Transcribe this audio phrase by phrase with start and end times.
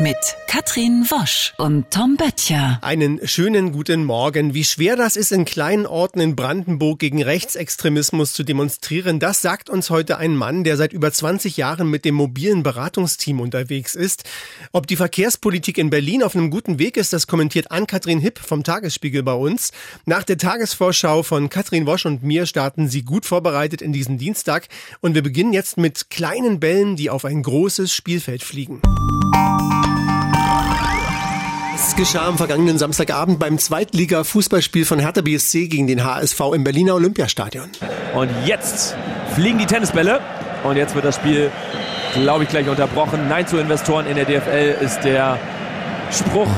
[0.00, 0.16] mit
[0.46, 2.78] Katrin Wosch und Tom Böttcher.
[2.82, 4.54] Einen schönen guten Morgen.
[4.54, 9.68] Wie schwer das ist, in kleinen Orten in Brandenburg gegen Rechtsextremismus zu demonstrieren, das sagt
[9.68, 14.24] uns heute ein Mann, der seit über 20 Jahren mit dem mobilen Beratungsteam unterwegs ist.
[14.72, 18.62] Ob die Verkehrspolitik in Berlin auf einem guten Weg ist, das kommentiert Ann-Kathrin Hipp vom
[18.62, 19.72] Tagesspiegel bei uns.
[20.06, 24.68] Nach der Tagesvorschau von Katrin Wosch und mir starten sie gut vorbereitet in diesen Dienstag
[25.00, 28.80] und wir beginnen jetzt mit kleinen Bällen, die auf ein großes Spielfeld fliegen.
[31.98, 36.94] Es geschah am vergangenen Samstagabend beim Zweitliga-Fußballspiel von Hertha BSC gegen den HSV im Berliner
[36.94, 37.68] Olympiastadion.
[38.14, 38.94] Und jetzt
[39.34, 40.20] fliegen die Tennisbälle
[40.62, 41.50] und jetzt wird das Spiel,
[42.14, 43.28] glaube ich, gleich unterbrochen.
[43.28, 45.40] Nein zu Investoren in der DFL ist der
[46.12, 46.50] Spruch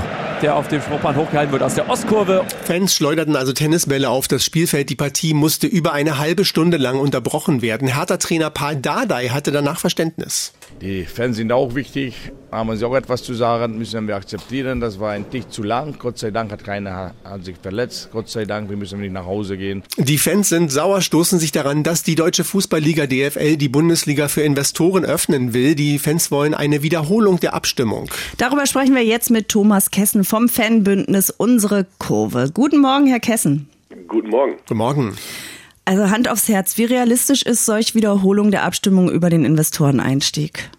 [0.42, 2.44] der auf dem Spruchband hochgehalten wird aus der Ostkurve.
[2.64, 4.90] Fans schleuderten also Tennisbälle auf das Spielfeld.
[4.90, 7.88] Die Partie musste über eine halbe Stunde lang unterbrochen werden.
[7.88, 10.52] Hertha-Trainer Paul Dardai hatte danach Verständnis.
[10.80, 12.14] Die Fans sind auch wichtig,
[12.50, 14.80] haben sie auch etwas zu sagen, müssen wir akzeptieren.
[14.80, 15.96] Das war ein Tick zu lang.
[15.98, 18.08] Gott sei Dank hat keiner hat sich verletzt.
[18.12, 19.82] Gott sei Dank, wir müssen nicht nach Hause gehen.
[19.98, 24.40] Die Fans sind sauer, stoßen sich daran, dass die deutsche Fußballliga DFL die Bundesliga für
[24.40, 25.74] Investoren öffnen will.
[25.74, 28.08] Die Fans wollen eine Wiederholung der Abstimmung.
[28.38, 32.52] Darüber sprechen wir jetzt mit Thomas Kessen vom Fanbündnis Unsere Kurve.
[32.54, 33.68] Guten Morgen, Herr Kessen.
[34.06, 34.58] Guten Morgen.
[34.58, 35.16] Guten Morgen.
[35.84, 40.70] Also Hand aufs Herz, wie realistisch ist solch Wiederholung der Abstimmung über den Investoreneinstieg?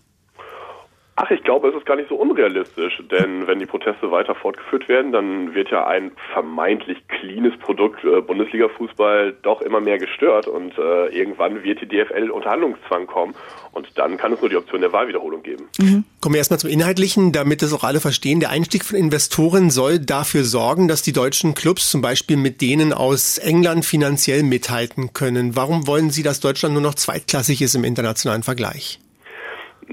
[1.17, 4.87] Ach, ich glaube, es ist gar nicht so unrealistisch, denn wenn die Proteste weiter fortgeführt
[4.87, 10.77] werden, dann wird ja ein vermeintlich cleanes Produkt äh, Bundesliga-Fußball doch immer mehr gestört und
[10.77, 13.35] äh, irgendwann wird die DFL unter Handlungszwang kommen
[13.73, 15.67] und dann kann es nur die Option der Wahlwiederholung geben.
[15.79, 16.05] Mhm.
[16.21, 18.39] Kommen wir erstmal zum Inhaltlichen, damit es auch alle verstehen.
[18.39, 22.93] Der Einstieg von Investoren soll dafür sorgen, dass die deutschen Clubs zum Beispiel mit denen
[22.93, 25.57] aus England finanziell mithalten können.
[25.57, 28.99] Warum wollen Sie, dass Deutschland nur noch zweitklassig ist im internationalen Vergleich?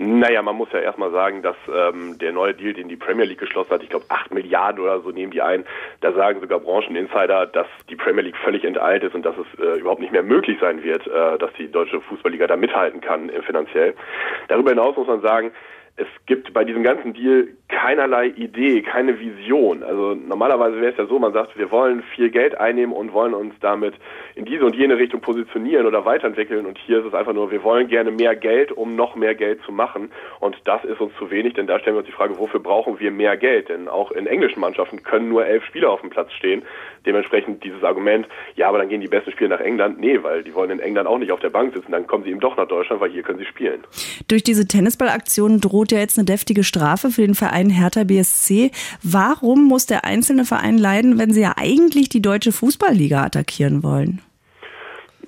[0.00, 3.40] Naja, man muss ja erstmal sagen, dass ähm, der neue Deal, den die Premier League
[3.40, 5.64] geschlossen hat, ich glaube 8 Milliarden oder so nehmen die ein,
[6.02, 9.80] da sagen sogar Brancheninsider, dass die Premier League völlig enteilt ist und dass es äh,
[9.80, 13.42] überhaupt nicht mehr möglich sein wird, äh, dass die deutsche Fußballliga da mithalten kann äh,
[13.42, 13.94] finanziell.
[14.46, 15.50] Darüber hinaus muss man sagen,
[15.96, 19.82] es gibt bei diesem ganzen Deal keinerlei Idee, keine Vision.
[19.82, 23.34] Also normalerweise wäre es ja so, man sagt, wir wollen viel Geld einnehmen und wollen
[23.34, 23.94] uns damit
[24.34, 26.64] in diese und jene Richtung positionieren oder weiterentwickeln.
[26.64, 29.60] Und hier ist es einfach nur, wir wollen gerne mehr Geld, um noch mehr Geld
[29.66, 30.10] zu machen.
[30.40, 32.98] Und das ist uns zu wenig, denn da stellen wir uns die Frage, wofür brauchen
[33.00, 33.68] wir mehr Geld?
[33.68, 36.62] Denn auch in englischen Mannschaften können nur elf Spieler auf dem Platz stehen.
[37.04, 40.00] Dementsprechend dieses Argument, ja, aber dann gehen die besten Spieler nach England.
[40.00, 41.92] Nee, weil die wollen in England auch nicht auf der Bank sitzen.
[41.92, 43.84] Dann kommen sie eben doch nach Deutschland, weil hier können sie spielen.
[44.26, 48.70] Durch diese Tennisballaktion droht ja jetzt eine deftige Strafe für den Verein Hertha BSC.
[49.02, 54.22] Warum muss der einzelne Verein leiden, wenn sie ja eigentlich die deutsche Fußballliga attackieren wollen?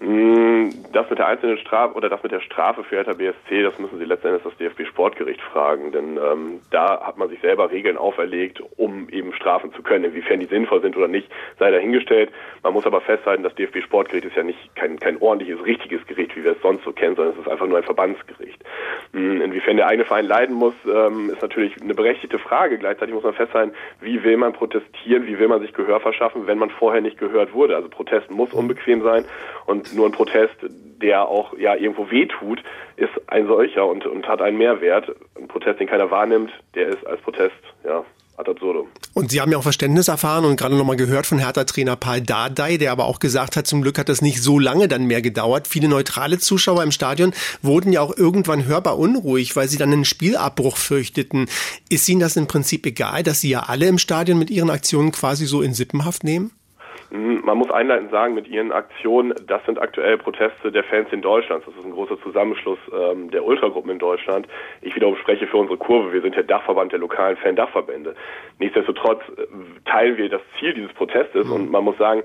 [0.00, 3.78] Mm, das mit der einzelnen Strafe oder das mit der Strafe für Hertha BSC, das
[3.78, 7.98] müssen Sie letztendlich das DFB Sportgericht fragen, denn ähm, da hat man sich selber Regeln
[7.98, 10.04] auferlegt, um eben strafen zu können.
[10.04, 11.28] Inwiefern die sinnvoll sind oder nicht,
[11.58, 12.30] sei dahingestellt.
[12.62, 16.34] Man muss aber festhalten, das DFB Sportgericht ist ja nicht kein, kein ordentliches, richtiges Gericht,
[16.34, 18.64] wie wir es sonst so kennen, sondern es ist einfach nur ein Verbandsgericht.
[19.12, 22.78] Mm, inwiefern der eine Verein leiden muss, ähm, ist natürlich eine berechtigte Frage.
[22.78, 26.56] Gleichzeitig muss man festhalten, wie will man protestieren, wie will man sich Gehör verschaffen, wenn
[26.56, 27.76] man vorher nicht gehört wurde.
[27.76, 29.26] Also Protest muss unbequem sein
[29.66, 30.54] und nur ein Protest,
[31.02, 32.62] der auch ja irgendwo wehtut,
[32.96, 35.10] ist ein solcher und, und hat einen Mehrwert.
[35.36, 38.04] Ein Protest, den keiner wahrnimmt, der ist als Protest, ja.
[39.12, 42.78] Und Sie haben ja auch Verständnis erfahren und gerade nochmal gehört von Hertha-Trainer Paul Dardai,
[42.78, 45.68] der aber auch gesagt hat, zum Glück hat das nicht so lange dann mehr gedauert.
[45.68, 50.06] Viele neutrale Zuschauer im Stadion wurden ja auch irgendwann hörbar unruhig, weil sie dann einen
[50.06, 51.48] Spielabbruch fürchteten.
[51.90, 55.12] Ist Ihnen das im Prinzip egal, dass Sie ja alle im Stadion mit Ihren Aktionen
[55.12, 56.50] quasi so in Sippenhaft nehmen?
[57.10, 61.22] Hm, man muss einleitend sagen, mit ihren Aktionen, das sind aktuell Proteste der Fans in
[61.22, 61.64] Deutschland.
[61.66, 64.46] Das ist ein großer Zusammenschluss ähm, der Ultragruppen in Deutschland.
[64.80, 66.12] Ich wiederum spreche für unsere Kurve.
[66.12, 68.14] Wir sind der Dachverband der lokalen Fan-Dachverbände.
[68.58, 69.46] Nichtsdestotrotz äh,
[69.84, 71.52] teilen wir das Ziel dieses Protestes mhm.
[71.52, 72.22] und man muss sagen,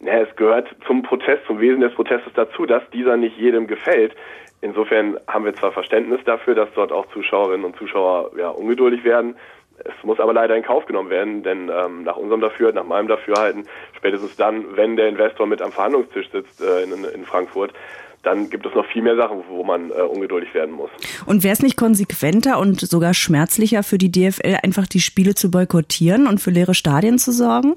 [0.00, 4.16] ja, es gehört zum Protest, zum Wesen des Protestes dazu, dass dieser nicht jedem gefällt.
[4.62, 9.36] Insofern haben wir zwar Verständnis dafür, dass dort auch Zuschauerinnen und Zuschauer ja, ungeduldig werden.
[9.78, 13.08] Es muss aber leider in Kauf genommen werden, denn ähm, nach unserem Dafürhalten, nach meinem
[13.08, 13.66] Dafürhalten,
[13.96, 17.72] spätestens dann, wenn der Investor mit am Verhandlungstisch sitzt äh, in, in Frankfurt,
[18.22, 20.90] dann gibt es noch viel mehr Sachen, wo man äh, ungeduldig werden muss.
[21.26, 25.50] Und wäre es nicht konsequenter und sogar schmerzlicher für die DFL, einfach die Spiele zu
[25.50, 27.74] boykottieren und für leere Stadien zu sorgen?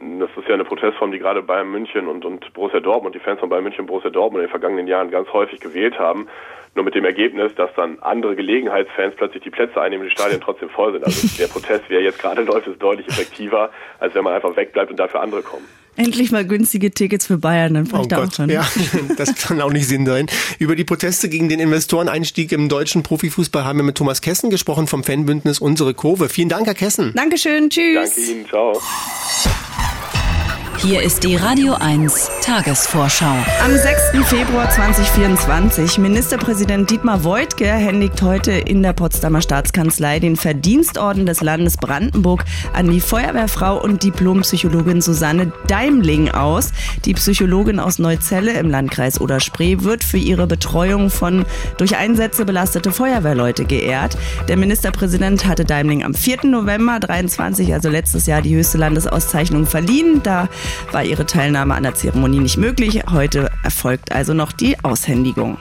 [0.00, 3.38] Das ist ja eine Protestform, die gerade Bayern München und, und Borussia Dortmund, die Fans
[3.38, 6.26] von Bayern München und Borussia Dortmund in den vergangenen Jahren ganz häufig gewählt haben.
[6.74, 10.70] Nur mit dem Ergebnis, dass dann andere Gelegenheitsfans plötzlich die Plätze einnehmen die Stadien trotzdem
[10.70, 11.04] voll sind.
[11.04, 14.56] Also der Protest, wie er jetzt gerade läuft, ist deutlich effektiver, als wenn man einfach
[14.56, 15.66] wegbleibt und dafür andere kommen.
[15.96, 18.48] Endlich mal günstige Tickets für Bayern, dann oh Gott, auch schon.
[18.48, 18.66] Ja,
[19.18, 20.28] das kann auch nicht Sinn sein.
[20.58, 24.86] Über die Proteste gegen den Investoreneinstieg im deutschen Profifußball haben wir mit Thomas Kessen gesprochen
[24.86, 26.28] vom Fanbündnis Unsere Kurve.
[26.28, 27.12] Vielen Dank, Herr Kessen.
[27.14, 28.14] Dankeschön, tschüss.
[28.14, 28.80] Danke Ihnen, ciao.
[30.82, 33.26] Hier ist die Radio 1 Tagesvorschau.
[33.62, 34.26] Am 6.
[34.26, 35.98] Februar 2024.
[35.98, 42.90] Ministerpräsident Dietmar Woidke händigt heute in der Potsdamer Staatskanzlei den Verdienstorden des Landes Brandenburg an
[42.90, 46.72] die Feuerwehrfrau und Diplompsychologin Susanne Daimling aus.
[47.04, 51.44] Die Psychologin aus Neuzelle im Landkreis Oder-Spree wird für ihre Betreuung von
[51.76, 54.16] durch Einsätze belastete Feuerwehrleute geehrt.
[54.48, 56.46] Der Ministerpräsident hatte Daimling am 4.
[56.46, 60.22] November 23, also letztes Jahr, die höchste Landesauszeichnung verliehen.
[60.22, 60.48] Da
[60.92, 63.02] war ihre Teilnahme an der Zeremonie nicht möglich.
[63.10, 65.58] Heute erfolgt also noch die Aushändigung.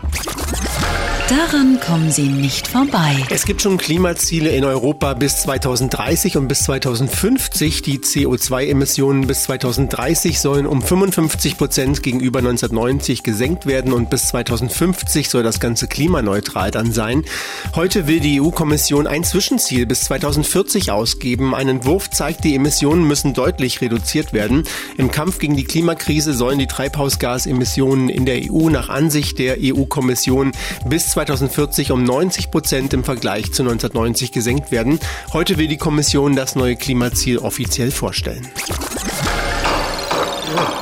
[1.29, 3.15] Daran kommen Sie nicht vorbei.
[3.29, 7.83] Es gibt schon Klimaziele in Europa bis 2030 und bis 2050.
[7.83, 15.29] Die CO2-Emissionen bis 2030 sollen um 55 Prozent gegenüber 1990 gesenkt werden und bis 2050
[15.29, 17.23] soll das Ganze klimaneutral dann sein.
[17.75, 21.53] Heute will die EU-Kommission ein Zwischenziel bis 2040 ausgeben.
[21.53, 24.63] Ein Entwurf zeigt, die Emissionen müssen deutlich reduziert werden.
[24.97, 30.53] Im Kampf gegen die Klimakrise sollen die Treibhausgasemissionen in der EU nach Ansicht der EU-Kommission
[30.87, 35.01] bis 2040 um 90 Prozent im Vergleich zu 1990 gesenkt werden.
[35.33, 38.47] Heute will die Kommission das neue Klimaziel offiziell vorstellen.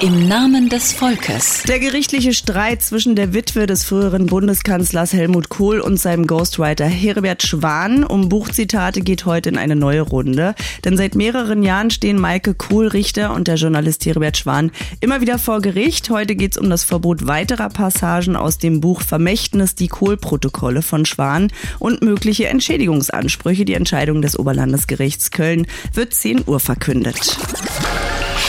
[0.02, 1.64] Im Namen des Volkes.
[1.68, 7.44] Der gerichtliche Streit zwischen der Witwe des früheren Bundeskanzlers Helmut Kohl und seinem Ghostwriter Herbert
[7.44, 10.56] Schwan um Buchzitate geht heute in eine neue Runde.
[10.84, 15.62] Denn seit mehreren Jahren stehen Maike Kohl-Richter und der Journalist Herbert Schwan immer wieder vor
[15.62, 16.10] Gericht.
[16.10, 21.06] Heute geht es um das Verbot weiterer Passagen aus dem Buch Vermächtnis die Kohl-Protokolle von
[21.06, 23.66] Schwan und mögliche Entschädigungsansprüche.
[23.66, 27.38] Die Entscheidung des Oberlandesgerichts Köln wird 10 Uhr verkündet.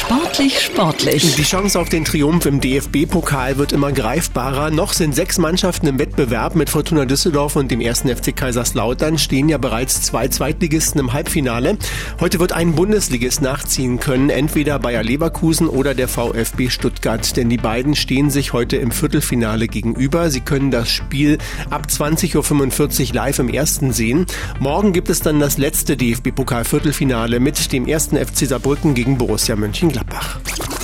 [0.09, 1.35] Sportlich, sportlich.
[1.35, 4.71] Die Chance auf den Triumph im DFB-Pokal wird immer greifbarer.
[4.71, 6.55] Noch sind sechs Mannschaften im Wettbewerb.
[6.55, 11.77] Mit Fortuna Düsseldorf und dem ersten FC Kaiserslautern stehen ja bereits zwei Zweitligisten im Halbfinale.
[12.21, 17.37] Heute wird ein Bundesligist nachziehen können, entweder Bayer Leverkusen oder der VfB Stuttgart.
[17.37, 20.31] Denn die beiden stehen sich heute im Viertelfinale gegenüber.
[20.31, 21.37] Sie können das Spiel
[21.69, 24.25] ab 20.45 Uhr live im ersten sehen.
[24.59, 29.98] Morgen gibt es dann das letzte DFB-Pokal-Viertelfinale mit dem ersten FC Saarbrücken gegen Borussia Mönchengladbach.
[29.99, 30.78] la part.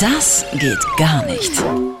[0.00, 1.52] Das geht gar nicht.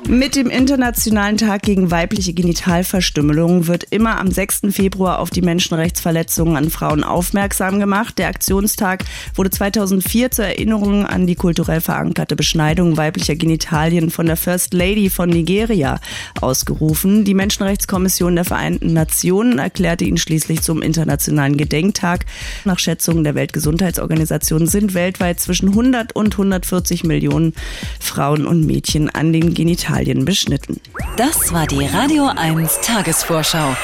[0.08, 4.62] Mit dem Internationalen Tag gegen weibliche Genitalverstümmelung wird immer am 6.
[4.70, 8.18] Februar auf die Menschenrechtsverletzungen an Frauen aufmerksam gemacht.
[8.18, 9.04] Der Aktionstag
[9.34, 15.08] wurde 2004 zur Erinnerung an die kulturell verankerte Beschneidung weiblicher Genitalien von der First Lady
[15.08, 16.00] von Nigeria
[16.40, 17.24] ausgerufen.
[17.24, 22.26] Die Menschenrechtskommission der Vereinten Nationen erklärte ihn schließlich zum Internationalen Gedenktag.
[22.64, 27.54] Nach Schätzungen der Weltgesundheitsorganisation sind weltweit zwischen 100 und 140 Millionen
[28.00, 30.80] Frauen und Mädchen an den Genitalien beschnitten.
[31.16, 33.76] Das war die Radio 1 Tagesvorschau.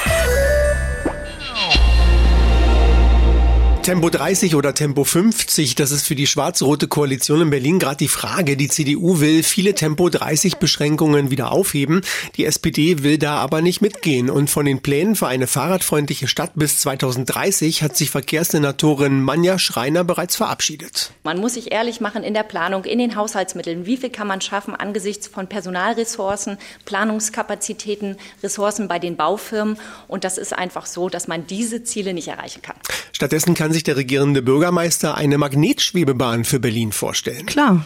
[3.81, 8.07] Tempo 30 oder Tempo 50, das ist für die schwarz-rote Koalition in Berlin gerade die
[8.09, 8.57] Frage.
[8.57, 12.01] Die CDU will viele Tempo 30 Beschränkungen wieder aufheben.
[12.35, 14.29] Die SPD will da aber nicht mitgehen.
[14.29, 20.03] Und von den Plänen für eine fahrradfreundliche Stadt bis 2030 hat sich Verkehrssenatorin Manja Schreiner
[20.03, 21.11] bereits verabschiedet.
[21.23, 23.85] Man muss sich ehrlich machen in der Planung, in den Haushaltsmitteln.
[23.85, 29.77] Wie viel kann man schaffen angesichts von Personalressourcen, Planungskapazitäten, Ressourcen bei den Baufirmen?
[30.07, 32.75] Und das ist einfach so, dass man diese Ziele nicht erreichen kann.
[33.13, 37.45] Stattdessen kann sich sich der regierende Bürgermeister eine Magnetschwebebahn für Berlin vorstellen.
[37.45, 37.85] Klar.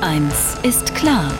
[0.00, 1.32] Eins ist klar.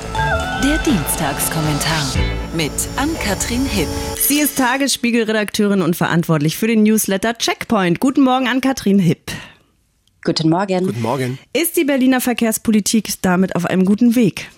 [0.64, 2.14] Der Dienstagskommentar
[2.56, 3.86] mit Ann-Kathrin Hipp.
[4.18, 8.00] Sie ist Tagesspiegel-Redakteurin und verantwortlich für den Newsletter Checkpoint.
[8.00, 9.30] Guten Morgen, Ann-Kathrin Hipp.
[10.24, 10.86] Guten Morgen.
[10.86, 11.38] Guten Morgen.
[11.52, 14.48] Ist die Berliner Verkehrspolitik damit auf einem guten Weg?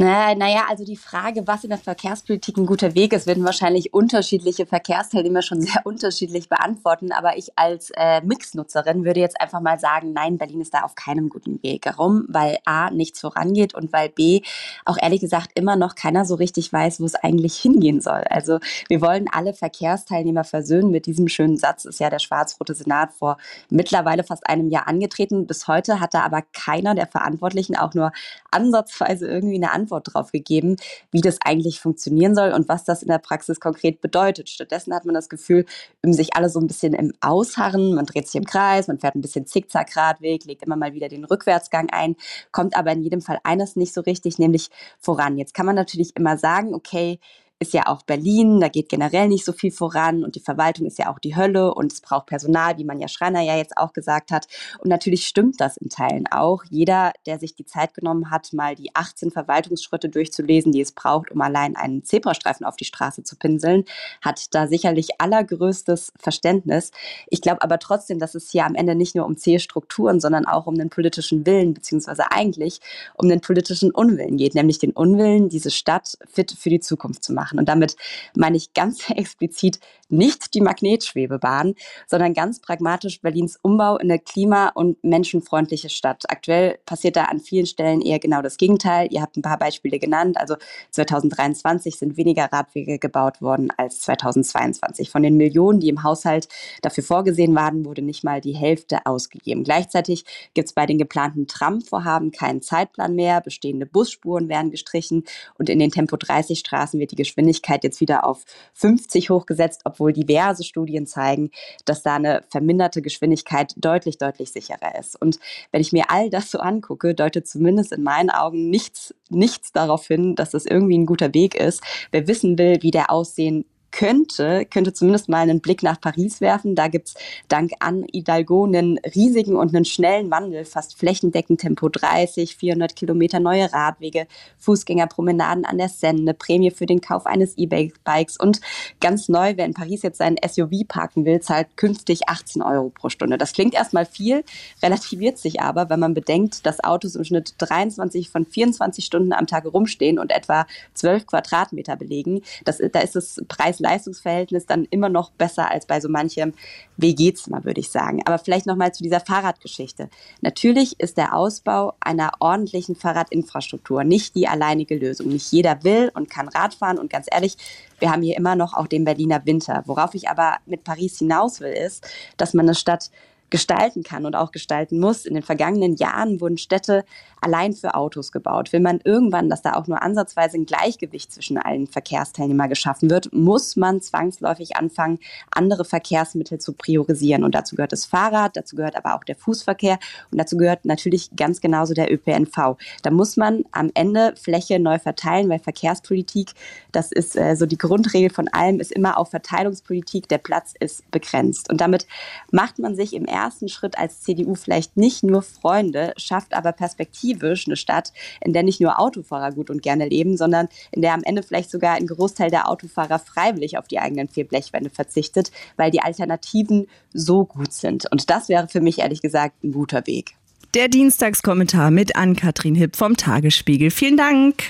[0.00, 4.64] Naja, also die Frage, was in der Verkehrspolitik ein guter Weg ist, werden wahrscheinlich unterschiedliche
[4.64, 7.10] Verkehrsteilnehmer schon sehr unterschiedlich beantworten.
[7.10, 10.94] Aber ich als äh, Mixnutzerin würde jetzt einfach mal sagen, nein, Berlin ist da auf
[10.94, 11.84] keinem guten Weg.
[11.84, 12.26] Warum?
[12.28, 14.42] Weil A, nichts vorangeht und weil B,
[14.84, 18.22] auch ehrlich gesagt immer noch keiner so richtig weiß, wo es eigentlich hingehen soll.
[18.30, 20.92] Also wir wollen alle Verkehrsteilnehmer versöhnen.
[20.92, 23.36] Mit diesem schönen Satz ist ja der schwarz-rote Senat vor
[23.68, 25.48] mittlerweile fast einem Jahr angetreten.
[25.48, 28.12] Bis heute hat da aber keiner der Verantwortlichen auch nur
[28.52, 30.76] ansatzweise irgendwie eine Antwort Antwort darauf gegeben,
[31.10, 34.50] wie das eigentlich funktionieren soll und was das in der Praxis konkret bedeutet.
[34.50, 35.64] Stattdessen hat man das Gefühl,
[36.02, 39.14] üben sich alle so ein bisschen im Ausharren, man dreht sich im Kreis, man fährt
[39.14, 42.16] ein bisschen Zickzack-Radweg, legt immer mal wieder den Rückwärtsgang ein,
[42.52, 44.68] kommt aber in jedem Fall eines nicht so richtig, nämlich
[44.98, 45.38] voran.
[45.38, 47.18] Jetzt kann man natürlich immer sagen, okay,
[47.60, 50.98] ist ja auch Berlin, da geht generell nicht so viel voran und die Verwaltung ist
[50.98, 53.92] ja auch die Hölle und es braucht Personal, wie man ja Schreiner ja jetzt auch
[53.92, 54.46] gesagt hat.
[54.78, 56.62] Und natürlich stimmt das in Teilen auch.
[56.70, 61.32] Jeder, der sich die Zeit genommen hat, mal die 18 Verwaltungsschritte durchzulesen, die es braucht,
[61.32, 63.84] um allein einen Zebrastreifen auf die Straße zu pinseln,
[64.22, 66.92] hat da sicherlich allergrößtes Verständnis.
[67.26, 70.66] Ich glaube aber trotzdem, dass es hier am Ende nicht nur um zähe sondern auch
[70.66, 72.80] um den politischen Willen, beziehungsweise eigentlich
[73.14, 77.32] um den politischen Unwillen geht, nämlich den Unwillen, diese Stadt fit für die Zukunft zu
[77.32, 77.58] machen machen.
[77.58, 77.96] Und damit
[78.34, 81.74] meine ich ganz explizit nicht die Magnetschwebebahn,
[82.06, 86.24] sondern ganz pragmatisch Berlins Umbau in eine klima- und menschenfreundliche Stadt.
[86.28, 89.08] Aktuell passiert da an vielen Stellen eher genau das Gegenteil.
[89.10, 90.38] Ihr habt ein paar Beispiele genannt.
[90.38, 90.56] Also
[90.92, 95.10] 2023 sind weniger Radwege gebaut worden als 2022.
[95.10, 96.48] Von den Millionen, die im Haushalt
[96.80, 99.62] dafür vorgesehen waren, wurde nicht mal die Hälfte ausgegeben.
[99.62, 100.24] Gleichzeitig
[100.54, 103.42] gibt es bei den geplanten Tram-Vorhaben keinen Zeitplan mehr.
[103.42, 105.24] Bestehende Busspuren werden gestrichen
[105.58, 110.64] und in den Tempo-30-Straßen wird die Geschwindigkeit Geschwindigkeit jetzt wieder auf 50 hochgesetzt, obwohl diverse
[110.64, 111.50] Studien zeigen,
[111.84, 115.20] dass da eine verminderte Geschwindigkeit deutlich, deutlich sicherer ist.
[115.20, 115.38] Und
[115.70, 120.06] wenn ich mir all das so angucke, deutet zumindest in meinen Augen nichts, nichts darauf
[120.08, 121.80] hin, dass das irgendwie ein guter Weg ist.
[122.10, 126.74] Wer wissen will, wie der aussehen könnte, könnte zumindest mal einen Blick nach Paris werfen.
[126.74, 127.14] Da gibt's
[127.48, 133.40] dank Anne Hidalgo einen riesigen und einen schnellen Wandel, fast flächendeckend Tempo 30, 400 Kilometer
[133.40, 134.26] neue Radwege,
[134.58, 138.60] Fußgängerpromenaden an der Seine, eine Prämie für den Kauf eines E-Bikes und
[139.00, 143.08] ganz neu, wer in Paris jetzt seinen SUV parken will, zahlt künftig 18 Euro pro
[143.08, 143.38] Stunde.
[143.38, 144.44] Das klingt erstmal viel,
[144.82, 149.46] relativiert sich aber, wenn man bedenkt, dass Autos im Schnitt 23 von 24 Stunden am
[149.46, 152.42] Tag rumstehen und etwa 12 Quadratmeter belegen.
[152.64, 156.52] Das, da ist das Preis Preis-Leistungs-Verhältnis dann immer noch besser als bei so manchem
[156.96, 158.22] WG-Zimmer, würde ich sagen.
[158.26, 160.08] Aber vielleicht nochmal zu dieser Fahrradgeschichte.
[160.40, 165.28] Natürlich ist der Ausbau einer ordentlichen Fahrradinfrastruktur nicht die alleinige Lösung.
[165.28, 167.56] Nicht jeder will und kann Radfahren und ganz ehrlich,
[167.98, 169.82] wir haben hier immer noch auch den Berliner Winter.
[169.86, 172.06] Worauf ich aber mit Paris hinaus will, ist,
[172.36, 173.10] dass man eine Stadt
[173.50, 175.24] gestalten kann und auch gestalten muss.
[175.24, 177.04] In den vergangenen Jahren wurden Städte
[177.40, 178.72] allein für Autos gebaut.
[178.72, 183.32] Will man irgendwann, dass da auch nur ansatzweise ein Gleichgewicht zwischen allen Verkehrsteilnehmern geschaffen wird,
[183.32, 185.18] muss man zwangsläufig anfangen,
[185.50, 187.44] andere Verkehrsmittel zu priorisieren.
[187.44, 189.98] Und dazu gehört das Fahrrad, dazu gehört aber auch der Fußverkehr
[190.30, 192.76] und dazu gehört natürlich ganz genauso der ÖPNV.
[193.02, 196.52] Da muss man am Ende Fläche neu verteilen, weil Verkehrspolitik,
[196.92, 200.28] das ist äh, so die Grundregel von allem, ist immer auch Verteilungspolitik.
[200.28, 201.70] Der Platz ist begrenzt.
[201.70, 202.06] Und damit
[202.50, 207.66] macht man sich im ersten Schritt als CDU vielleicht nicht nur Freunde, schafft aber perspektivisch
[207.66, 211.22] eine Stadt, in der nicht nur Autofahrer gut und gerne leben, sondern in der am
[211.22, 215.90] Ende vielleicht sogar ein Großteil der Autofahrer freiwillig auf die eigenen vier Blechwände verzichtet, weil
[215.90, 218.10] die Alternativen so gut sind.
[218.10, 220.34] Und das wäre für mich ehrlich gesagt ein guter Weg.
[220.74, 223.90] Der Dienstagskommentar mit Ann-Kathrin Hipp vom Tagesspiegel.
[223.90, 224.64] Vielen Dank.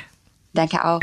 [0.54, 1.00] Danke auch.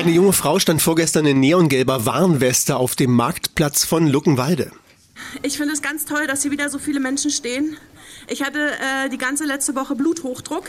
[0.00, 4.70] Eine junge Frau stand vorgestern in neongelber Warnweste auf dem Marktplatz von Luckenwalde.
[5.42, 7.76] Ich finde es ganz toll, dass hier wieder so viele Menschen stehen.
[8.28, 10.64] Ich hatte äh, die ganze letzte Woche Bluthochdruck,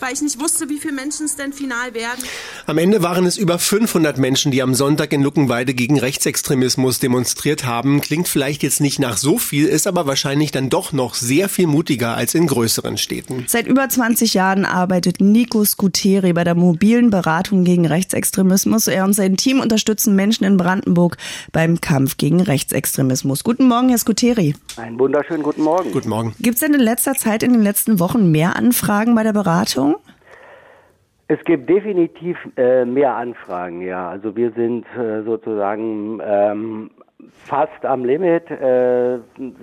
[0.00, 2.24] weil ich nicht wusste, wie viele Menschen es denn final werden.
[2.66, 7.64] Am Ende waren es über 500 Menschen, die am Sonntag in Luckenweide gegen Rechtsextremismus demonstriert
[7.64, 8.00] haben.
[8.00, 11.66] Klingt vielleicht jetzt nicht nach so viel, ist aber wahrscheinlich dann doch noch sehr viel
[11.66, 13.44] mutiger als in größeren Städten.
[13.48, 18.86] Seit über 20 Jahren arbeitet Nico Scuteri bei der mobilen Beratung gegen Rechtsextremismus.
[18.88, 21.16] Er und sein Team unterstützen Menschen in Brandenburg
[21.52, 23.44] beim Kampf gegen Rechtsextremismus.
[23.44, 24.54] Guten Morgen, Herr Scuteri.
[24.76, 25.92] Einen wunderschönen guten Morgen.
[25.92, 26.34] Guten Morgen.
[26.40, 29.96] Gibt es denn in letzter Zeit in den letzten Wochen mehr Anfragen bei der Beratung?
[31.26, 34.10] Es gibt definitiv äh, mehr Anfragen, ja.
[34.10, 36.90] Also wir sind äh, sozusagen ähm,
[37.46, 38.48] fast am Limit.
[38.48, 39.18] Äh,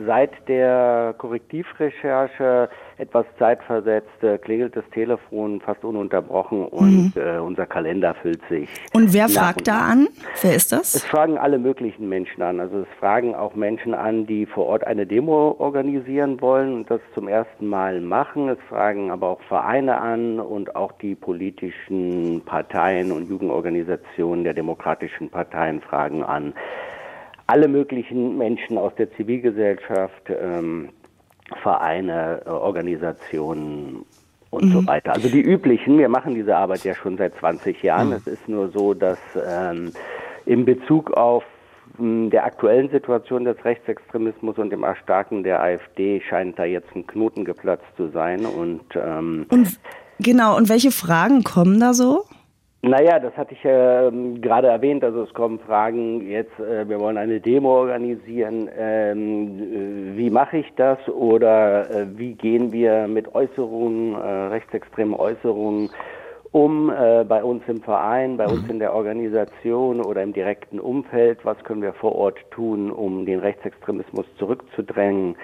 [0.06, 2.68] seit der Korrektivrecherche
[3.02, 7.22] etwas zeitversetzt äh, klingelt das Telefon fast ununterbrochen und mhm.
[7.22, 8.70] äh, unser Kalender füllt sich.
[8.94, 10.08] Und wer fragt da an?
[10.42, 10.94] Wer ist das?
[10.94, 12.60] Es fragen alle möglichen Menschen an.
[12.60, 17.02] Also es fragen auch Menschen an, die vor Ort eine Demo organisieren wollen und das
[17.16, 18.50] zum ersten Mal machen.
[18.50, 25.30] Es fragen aber auch Vereine an und auch die politischen Parteien und Jugendorganisationen der demokratischen
[25.32, 26.54] Parteien fragen an
[27.48, 30.90] alle möglichen Menschen aus der Zivilgesellschaft, ähm,
[31.62, 34.06] Vereine, äh, Organisationen
[34.50, 34.72] und mhm.
[34.72, 35.14] so weiter.
[35.14, 38.10] Also die üblichen, wir machen diese Arbeit ja schon seit 20 Jahren.
[38.10, 38.14] Mhm.
[38.14, 39.92] Es ist nur so, dass ähm,
[40.46, 41.44] in Bezug auf
[41.98, 47.08] hm, der aktuellen Situation des Rechtsextremismus und dem Erstarken der AfD scheint da jetzt ein
[47.08, 49.80] Knoten geplatzt zu sein und, ähm, und
[50.20, 52.26] Genau, und welche Fragen kommen da so?
[52.84, 54.10] Naja, das hatte ich äh,
[54.40, 55.04] gerade erwähnt.
[55.04, 58.68] Also es kommen Fragen jetzt, äh, wir wollen eine Demo organisieren.
[58.76, 60.98] Ähm, äh, wie mache ich das?
[61.08, 65.92] Oder äh, wie gehen wir mit Äußerungen, äh, rechtsextremen Äußerungen
[66.52, 71.46] um äh, bei uns im Verein, bei uns in der Organisation oder im direkten Umfeld?
[71.46, 75.36] Was können wir vor Ort tun, um den Rechtsextremismus zurückzudrängen?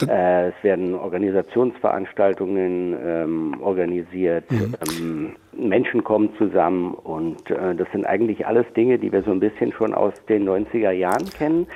[0.00, 4.74] Äh, es werden Organisationsveranstaltungen ähm, organisiert, mhm.
[4.88, 9.40] ähm, Menschen kommen zusammen und äh, das sind eigentlich alles Dinge, die wir so ein
[9.40, 11.66] bisschen schon aus den 90er Jahren kennen.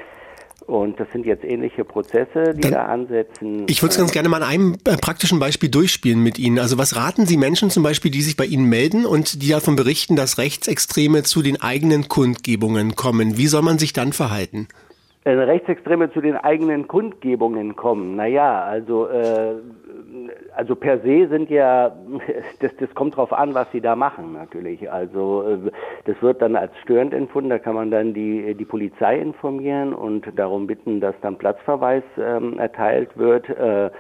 [0.67, 3.67] Und das sind jetzt ähnliche Prozesse, die Dann, da ansetzen.
[3.69, 6.59] Ich würde es ganz gerne mal an einem äh, praktischen Beispiel durchspielen mit Ihnen.
[6.59, 9.77] Also was raten Sie Menschen zum Beispiel, die sich bei Ihnen melden und die davon
[9.77, 13.39] berichten, dass Rechtsextreme zu den eigenen Kundgebungen kommen?
[13.39, 14.67] Wie soll man sich dann verhalten?
[15.27, 18.15] Äh, Rechtsextreme zu den eigenen Kundgebungen kommen.
[18.15, 19.57] Naja, also, äh,
[20.55, 21.97] also per se sind ja,
[22.61, 24.89] das, das kommt drauf an, was sie da machen natürlich.
[24.89, 25.71] Also äh,
[26.05, 30.27] das wird dann als störend empfunden, da kann man dann die, die Polizei informieren und
[30.39, 33.49] darum bitten, dass dann Platzverweis ähm, erteilt wird.
[33.49, 33.91] Äh,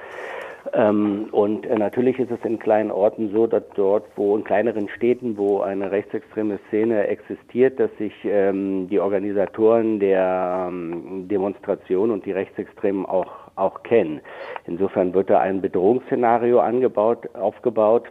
[0.72, 4.88] ähm, und äh, natürlich ist es in kleinen Orten so, dass dort, wo in kleineren
[4.88, 12.26] Städten, wo eine rechtsextreme Szene existiert, dass sich ähm, die Organisatoren der ähm, Demonstration und
[12.26, 14.20] die Rechtsextremen auch, auch kennen.
[14.66, 18.10] Insofern wird da ein Bedrohungsszenario angebaut, aufgebaut.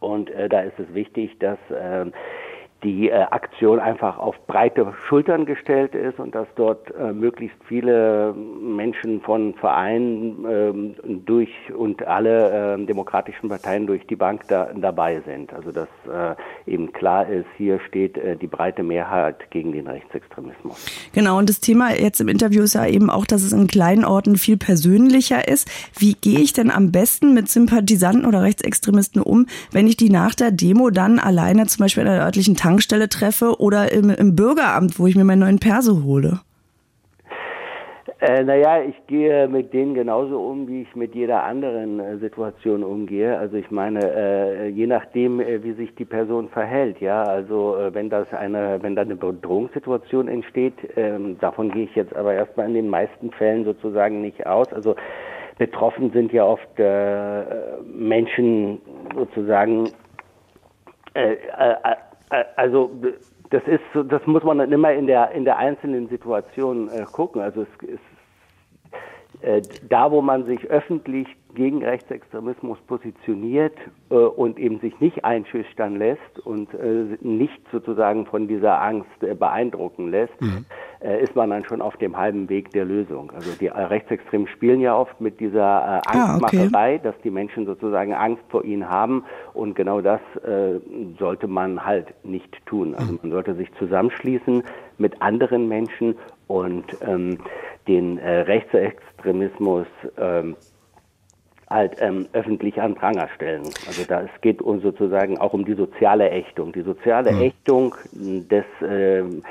[0.00, 2.06] Und äh, da ist es wichtig, dass äh,
[2.84, 8.34] die äh, Aktion einfach auf breite Schultern gestellt ist und dass dort äh, möglichst viele
[8.34, 15.22] Menschen von Vereinen äh, durch und alle äh, demokratischen Parteien durch die Bank da, dabei
[15.26, 15.52] sind.
[15.52, 20.84] Also dass äh, eben klar ist, hier steht äh, die breite Mehrheit gegen den Rechtsextremismus.
[21.12, 24.04] Genau, und das Thema jetzt im Interview ist ja eben auch, dass es in kleinen
[24.04, 25.70] Orten viel persönlicher ist.
[25.98, 30.34] Wie gehe ich denn am besten mit Sympathisanten oder Rechtsextremisten um, wenn ich die nach
[30.34, 34.34] der Demo dann alleine zum Beispiel in einer örtlichen Tank Tankstelle treffe oder im, im
[34.34, 36.40] Bürgeramt, wo ich mir meinen neuen Perso hole?
[38.18, 42.82] Äh, naja, ich gehe mit denen genauso um, wie ich mit jeder anderen äh, Situation
[42.82, 43.38] umgehe.
[43.38, 47.22] Also ich meine, äh, je nachdem, äh, wie sich die Person verhält, ja.
[47.22, 52.16] Also äh, wenn das eine, wenn da eine Bedrohungssituation entsteht, ähm, davon gehe ich jetzt
[52.16, 54.72] aber erstmal in den meisten Fällen sozusagen nicht aus.
[54.72, 54.96] Also
[55.58, 57.44] betroffen sind ja oft äh,
[57.84, 58.80] Menschen
[59.14, 59.90] sozusagen
[61.14, 61.36] äh,
[62.56, 62.90] also
[63.50, 67.40] das ist, das muss man dann immer in der in der einzelnen Situation äh, gucken.
[67.40, 68.00] Also es ist
[69.42, 73.76] äh, da, wo man sich öffentlich gegen Rechtsextremismus positioniert
[74.10, 79.34] äh, und eben sich nicht einschüchtern lässt und äh, nicht sozusagen von dieser Angst äh,
[79.34, 80.64] beeindrucken lässt, mhm.
[81.04, 83.30] Äh, ist man dann schon auf dem halben Weg der Lösung.
[83.34, 87.00] Also die Rechtsextremen spielen ja oft mit dieser Angstmacherei, ah, okay.
[87.02, 90.20] dass die Menschen sozusagen Angst vor ihnen haben und genau das
[91.18, 92.94] sollte man halt nicht tun.
[92.94, 94.62] Also man sollte sich zusammenschließen
[94.98, 97.38] mit anderen Menschen und ähm,
[97.88, 99.86] den äh, Rechtsextremismus
[100.18, 100.56] ähm,
[101.70, 103.64] halt ähm, öffentlich an Pranger stellen.
[103.86, 107.40] Also da es geht um sozusagen auch um die soziale Ächtung, die soziale mhm.
[107.42, 109.42] Ächtung des ähm,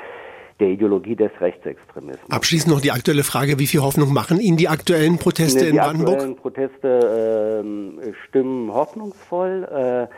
[0.64, 2.30] der Ideologie des Rechtsextremismus.
[2.30, 5.76] Abschließend noch die aktuelle Frage, wie viel Hoffnung machen Ihnen die aktuellen Proteste die in
[5.76, 6.18] Brandenburg?
[6.18, 10.14] Die aktuellen Proteste äh, stimmen hoffnungsvoll, äh,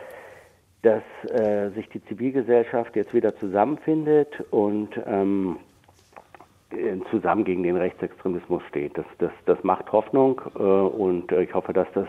[0.83, 5.57] dass äh, sich die Zivilgesellschaft jetzt wieder zusammenfindet und ähm,
[7.11, 8.97] zusammen gegen den Rechtsextremismus steht.
[8.97, 12.07] Das, das, das macht Hoffnung äh, und äh, ich hoffe, dass das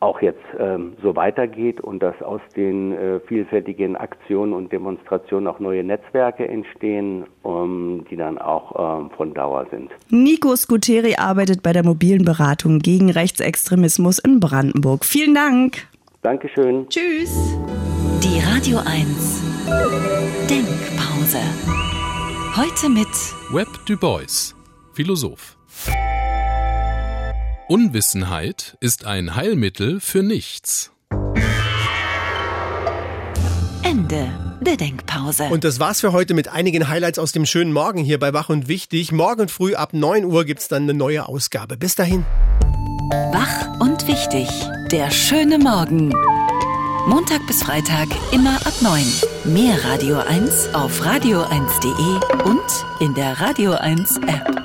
[0.00, 5.60] auch jetzt ähm, so weitergeht und dass aus den äh, vielfältigen Aktionen und Demonstrationen auch
[5.60, 9.90] neue Netzwerke entstehen, um, die dann auch ähm, von Dauer sind.
[10.08, 15.04] Nico Scuteri arbeitet bei der mobilen Beratung gegen Rechtsextremismus in Brandenburg.
[15.04, 15.86] Vielen Dank.
[16.22, 16.88] Dankeschön.
[16.88, 17.56] Tschüss.
[18.22, 19.42] Die Radio 1
[20.48, 21.38] Denkpause.
[22.56, 23.08] Heute mit
[23.52, 24.54] Webb Du Bois,
[24.94, 25.56] Philosoph.
[27.70, 30.90] Unwissenheit ist ein Heilmittel für nichts.
[33.84, 35.44] Ende der Denkpause.
[35.44, 38.48] Und das war's für heute mit einigen Highlights aus dem schönen Morgen hier bei Wach
[38.48, 39.12] und Wichtig.
[39.12, 41.76] Morgen früh ab 9 Uhr gibt's dann eine neue Ausgabe.
[41.76, 42.26] Bis dahin.
[43.30, 44.48] Wach und Wichtig.
[44.90, 46.08] Der schöne Morgen.
[47.06, 49.04] Montag bis Freitag immer ab 9.
[49.44, 52.60] Mehr Radio 1 auf radio1.de und
[52.98, 54.59] in der Radio 1 App.